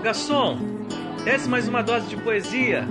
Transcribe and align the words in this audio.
Ô 0.00 0.02
garçom, 0.02 0.58
desce 1.24 1.46
mais 1.46 1.68
uma 1.68 1.82
dose 1.82 2.06
de 2.06 2.16
poesia. 2.16 2.88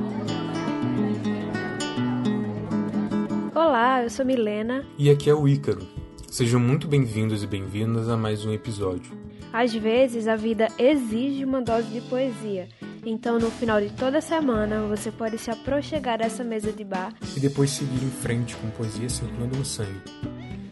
Olá, 3.56 4.04
eu 4.04 4.12
sou 4.12 4.24
Milena. 4.24 4.86
E 4.96 5.10
aqui 5.10 5.28
é 5.28 5.34
o 5.34 5.48
Ícaro. 5.48 5.82
Sejam 6.30 6.60
muito 6.60 6.88
bem-vindos 6.88 7.42
e 7.42 7.48
bem-vindas 7.48 8.08
a 8.08 8.16
mais 8.16 8.46
um 8.46 8.54
episódio. 8.54 9.12
Às 9.52 9.74
vezes 9.74 10.28
a 10.28 10.36
vida 10.36 10.68
exige 10.78 11.44
uma 11.44 11.64
dose 11.64 11.88
de 11.88 12.02
poesia. 12.02 12.70
Então, 13.04 13.40
no 13.40 13.50
final 13.50 13.82
de 13.82 13.90
toda 13.90 14.22
semana, 14.22 14.84
você 14.84 15.10
pode 15.10 15.40
se 15.40 15.50
aproximar 15.50 16.20
dessa 16.20 16.44
mesa 16.44 16.72
de 16.72 16.84
bar 16.84 17.12
E 17.36 17.40
depois 17.40 17.72
seguir 17.72 18.04
em 18.04 18.12
frente 18.12 18.56
com 18.56 18.70
poesia 18.70 19.10
circulando 19.10 19.58
no 19.58 19.66
sangue. 19.66 20.00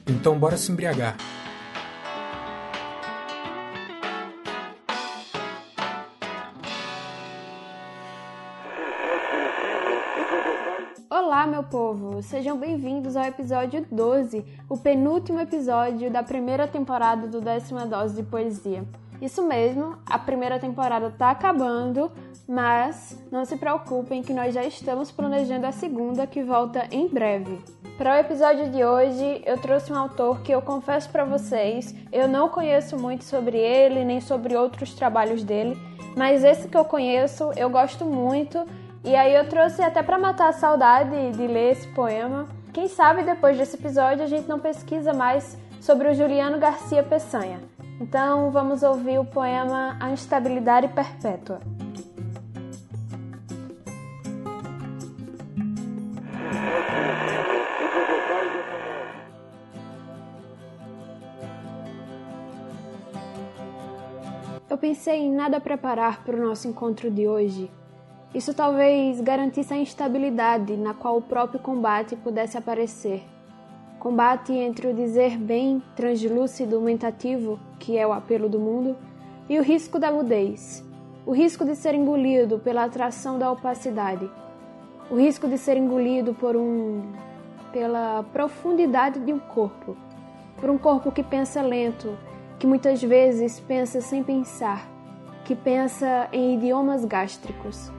Então, 0.05 0.37
bora 0.37 0.55
se 0.55 0.71
embriagar. 0.71 1.17
Olá, 11.27 11.45
meu 11.45 11.61
povo! 11.61 12.23
Sejam 12.23 12.55
bem-vindos 12.55 13.17
ao 13.17 13.25
episódio 13.25 13.85
12, 13.91 14.45
o 14.69 14.77
penúltimo 14.77 15.41
episódio 15.41 16.09
da 16.09 16.23
primeira 16.23 16.65
temporada 16.65 17.27
do 17.27 17.41
Décima 17.41 17.85
Dose 17.85 18.15
de 18.15 18.23
Poesia. 18.23 18.85
Isso 19.21 19.45
mesmo, 19.45 19.97
a 20.05 20.17
primeira 20.17 20.57
temporada 20.57 21.07
está 21.07 21.29
acabando, 21.29 22.09
mas 22.47 23.21
não 23.29 23.43
se 23.43 23.57
preocupem 23.57 24.23
que 24.23 24.33
nós 24.33 24.53
já 24.53 24.63
estamos 24.63 25.11
planejando 25.11 25.67
a 25.67 25.73
segunda 25.73 26.25
que 26.25 26.41
volta 26.41 26.87
em 26.91 27.09
breve. 27.09 27.59
Para 27.97 28.13
o 28.13 28.19
episódio 28.19 28.71
de 28.71 28.85
hoje, 28.85 29.41
eu 29.45 29.57
trouxe 29.57 29.91
um 29.91 29.97
autor 29.97 30.39
que 30.39 30.53
eu 30.53 30.61
confesso 30.61 31.09
para 31.09 31.25
vocês, 31.25 31.93
eu 32.09 32.29
não 32.29 32.47
conheço 32.47 32.97
muito 32.97 33.25
sobre 33.25 33.57
ele 33.57 34.05
nem 34.05 34.21
sobre 34.21 34.55
outros 34.55 34.93
trabalhos 34.93 35.43
dele, 35.43 35.77
mas 36.15 36.45
esse 36.45 36.69
que 36.69 36.77
eu 36.77 36.85
conheço, 36.85 37.51
eu 37.57 37.69
gosto 37.69 38.05
muito 38.05 38.65
e 39.03 39.15
aí 39.15 39.33
eu 39.33 39.47
trouxe 39.47 39.81
até 39.81 40.03
para 40.03 40.17
matar 40.17 40.49
a 40.49 40.53
saudade 40.53 41.31
de 41.31 41.47
ler 41.47 41.71
esse 41.71 41.87
poema. 41.89 42.47
Quem 42.73 42.87
sabe 42.87 43.23
depois 43.23 43.57
desse 43.57 43.75
episódio 43.75 44.23
a 44.23 44.27
gente 44.27 44.47
não 44.47 44.59
pesquisa 44.59 45.13
mais 45.13 45.57
sobre 45.79 46.09
o 46.09 46.13
Juliano 46.13 46.59
Garcia 46.59 47.03
Peçanha. 47.03 47.59
Então 47.99 48.51
vamos 48.51 48.83
ouvir 48.83 49.19
o 49.19 49.25
poema 49.25 49.97
A 49.99 50.11
Instabilidade 50.11 50.87
Perpétua. 50.89 51.59
Eu 64.69 64.77
pensei 64.77 65.15
em 65.15 65.33
nada 65.33 65.59
preparar 65.59 66.23
para 66.23 66.35
o 66.35 66.45
nosso 66.45 66.67
encontro 66.67 67.09
de 67.09 67.27
hoje. 67.27 67.71
Isso 68.37 68.53
talvez 68.53 69.19
garantisse 69.19 69.73
a 69.73 69.77
instabilidade 69.77 70.77
na 70.77 70.93
qual 70.93 71.17
o 71.17 71.21
próprio 71.23 71.59
combate 71.59 72.15
pudesse 72.15 72.55
aparecer. 72.55 73.23
Combate 73.97 74.53
entre 74.53 74.85
o 74.85 74.93
dizer 74.93 75.35
bem 75.39 75.81
translúcido, 75.95 76.79
mentativo, 76.79 77.59
que 77.79 77.97
é 77.97 78.05
o 78.05 78.13
apelo 78.13 78.47
do 78.47 78.59
mundo, 78.59 78.95
e 79.49 79.57
o 79.57 79.63
risco 79.63 79.97
da 79.97 80.11
mudez, 80.11 80.85
o 81.25 81.31
risco 81.31 81.65
de 81.65 81.75
ser 81.75 81.95
engolido 81.95 82.59
pela 82.59 82.83
atração 82.83 83.39
da 83.39 83.51
opacidade, 83.51 84.29
o 85.09 85.15
risco 85.15 85.47
de 85.47 85.57
ser 85.57 85.75
engolido 85.75 86.35
por 86.35 86.55
um 86.55 87.11
pela 87.71 88.21
profundidade 88.31 89.19
de 89.19 89.33
um 89.33 89.39
corpo, 89.39 89.97
por 90.57 90.69
um 90.69 90.77
corpo 90.77 91.11
que 91.11 91.23
pensa 91.23 91.59
lento, 91.63 92.15
que 92.59 92.67
muitas 92.67 93.01
vezes 93.01 93.59
pensa 93.59 93.99
sem 93.99 94.23
pensar, 94.23 94.87
que 95.43 95.55
pensa 95.55 96.29
em 96.31 96.53
idiomas 96.53 97.03
gástricos. 97.03 97.96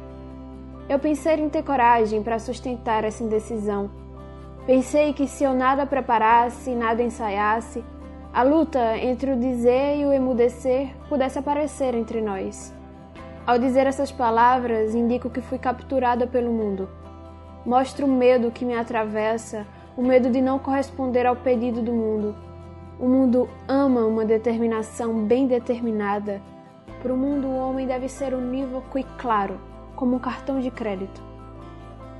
Eu 0.88 0.98
pensei 0.98 1.34
em 1.34 1.50
ter 1.50 1.62
coragem 1.62 2.22
para 2.22 2.38
sustentar 2.38 3.04
essa 3.04 3.22
indecisão. 3.22 3.90
Pensei 4.64 5.12
que 5.12 5.28
se 5.28 5.44
eu 5.44 5.52
nada 5.52 5.84
preparasse, 5.84 6.74
nada 6.74 7.02
ensaiasse, 7.02 7.84
a 8.32 8.42
luta 8.42 8.96
entre 8.96 9.32
o 9.32 9.38
dizer 9.38 9.98
e 9.98 10.06
o 10.06 10.12
emudecer 10.14 10.88
pudesse 11.06 11.38
aparecer 11.38 11.94
entre 11.94 12.22
nós. 12.22 12.74
Ao 13.46 13.58
dizer 13.58 13.86
essas 13.86 14.10
palavras, 14.10 14.94
indico 14.94 15.28
que 15.28 15.42
fui 15.42 15.58
capturada 15.58 16.26
pelo 16.26 16.50
mundo. 16.50 16.88
Mostro 17.66 18.06
o 18.06 18.10
medo 18.10 18.50
que 18.50 18.64
me 18.64 18.74
atravessa, 18.74 19.66
o 19.94 20.02
medo 20.02 20.30
de 20.30 20.40
não 20.40 20.58
corresponder 20.58 21.26
ao 21.26 21.36
pedido 21.36 21.82
do 21.82 21.92
mundo. 21.92 22.34
O 22.98 23.06
mundo 23.06 23.46
ama 23.68 24.06
uma 24.06 24.24
determinação 24.24 25.22
bem 25.26 25.46
determinada. 25.46 26.40
Para 27.02 27.12
o 27.12 27.16
mundo, 27.16 27.46
o 27.46 27.58
homem 27.58 27.86
deve 27.86 28.08
ser 28.08 28.32
unívoco 28.32 28.98
e 28.98 29.04
claro 29.18 29.67
como 29.98 30.14
um 30.14 30.20
cartão 30.20 30.60
de 30.60 30.70
crédito. 30.70 31.20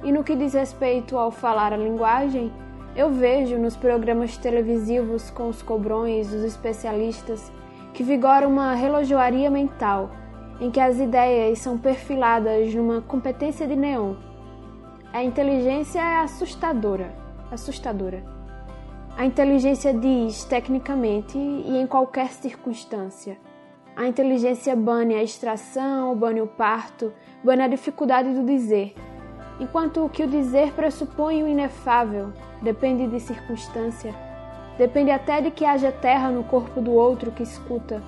E 0.03 0.11
no 0.11 0.25
que 0.25 0.34
diz 0.34 0.53
respeito 0.53 1.16
ao 1.16 1.31
falar 1.31 1.72
a 1.72 1.77
linguagem, 1.77 2.53
eu 2.97 3.12
vejo 3.12 3.56
nos 3.56 3.77
programas 3.77 4.37
televisivos 4.37 5.31
com 5.31 5.49
os 5.49 5.62
cobrões, 5.62 6.33
os 6.33 6.43
especialistas, 6.43 7.53
que 7.94 8.03
vigora 8.03 8.49
uma 8.49 8.75
relojoaria 8.75 9.49
mental, 9.49 10.11
em 10.61 10.72
que 10.72 10.81
as 10.81 10.99
ideias 10.99 11.61
são 11.61 11.78
perfiladas 11.78 12.75
numa 12.75 13.00
competência 13.00 13.65
de 13.65 13.77
neon. 13.77 14.15
A 15.12 15.22
inteligência 15.22 16.00
é 16.00 16.16
assustadora, 16.16 17.15
assustadora. 17.49 18.25
A 19.16 19.25
inteligência 19.25 19.95
diz 19.95 20.45
tecnicamente 20.45 21.39
e 21.39 21.78
em 21.78 21.87
qualquer 21.87 22.31
circunstância. 22.31 23.39
A 23.98 24.06
inteligência 24.06 24.76
bane 24.76 25.16
a 25.16 25.25
extração, 25.25 26.14
bane 26.14 26.41
o 26.41 26.47
parto, 26.47 27.12
bane 27.42 27.64
a 27.64 27.66
dificuldade 27.66 28.32
do 28.32 28.47
dizer, 28.47 28.94
enquanto 29.59 30.04
o 30.04 30.09
que 30.09 30.22
o 30.22 30.28
dizer 30.28 30.72
pressupõe 30.72 31.42
o 31.42 31.48
inefável, 31.48 32.32
depende 32.62 33.09
de 33.09 33.19
circunstância, 33.19 34.14
depende 34.78 35.10
até 35.10 35.41
de 35.41 35.50
que 35.50 35.64
haja 35.64 35.91
terra 35.91 36.31
no 36.31 36.44
corpo 36.44 36.81
do 36.81 36.92
outro 36.92 37.32
que 37.32 37.42
escuta. 37.42 38.00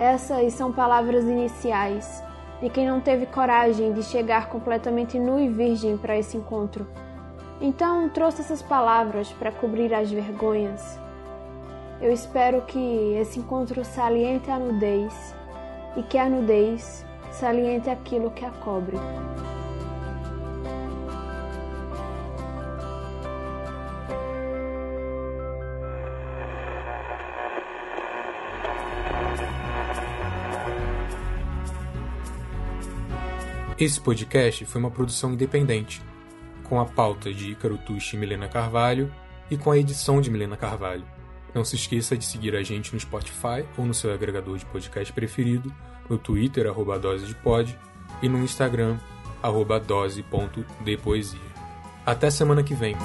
Essas 0.00 0.52
são 0.54 0.72
palavras 0.72 1.22
iniciais 1.22 2.20
de 2.60 2.68
quem 2.68 2.84
não 2.84 3.00
teve 3.00 3.26
coragem 3.26 3.92
de 3.92 4.02
chegar 4.02 4.48
completamente 4.48 5.16
nu 5.16 5.38
e 5.38 5.48
virgem 5.48 5.96
para 5.96 6.18
esse 6.18 6.36
encontro. 6.36 6.88
Então 7.60 8.08
trouxe 8.08 8.40
essas 8.40 8.60
palavras 8.60 9.30
para 9.30 9.52
cobrir 9.52 9.94
as 9.94 10.10
vergonhas. 10.10 10.98
Eu 12.02 12.12
espero 12.12 12.62
que 12.62 13.14
esse 13.14 13.38
encontro 13.38 13.84
saliente 13.84 14.50
a 14.50 14.58
nudez 14.58 15.32
e 15.96 16.02
que 16.02 16.18
a 16.18 16.28
nudez 16.28 17.06
saliente 17.30 17.88
aquilo 17.88 18.32
que 18.32 18.44
a 18.44 18.50
cobre. 18.50 18.96
Esse 33.78 34.00
podcast 34.00 34.64
foi 34.66 34.80
uma 34.80 34.90
produção 34.90 35.32
independente, 35.32 36.02
com 36.64 36.80
a 36.80 36.84
pauta 36.84 37.32
de 37.32 37.52
Ícaro 37.52 37.78
Tucci 37.78 38.16
e 38.16 38.18
Milena 38.18 38.48
Carvalho 38.48 39.12
e 39.48 39.56
com 39.56 39.70
a 39.70 39.78
edição 39.78 40.20
de 40.20 40.32
Milena 40.32 40.56
Carvalho. 40.56 41.21
Não 41.54 41.64
se 41.64 41.76
esqueça 41.76 42.16
de 42.16 42.24
seguir 42.24 42.56
a 42.56 42.62
gente 42.62 42.92
no 42.94 43.00
Spotify 43.00 43.64
ou 43.76 43.84
no 43.84 43.94
seu 43.94 44.12
agregador 44.12 44.56
de 44.56 44.64
podcast 44.66 45.12
preferido, 45.12 45.72
no 46.08 46.18
Twitter, 46.18 46.66
arroba 46.66 46.98
dose 46.98 47.26
de 47.26 47.34
pod, 47.34 47.78
e 48.22 48.28
no 48.28 48.38
Instagram, 48.38 48.98
arroba 49.42 49.78
dose.depoesia. 49.78 51.40
Até 52.04 52.30
semana 52.30 52.62
que 52.62 52.74
vem! 52.74 52.96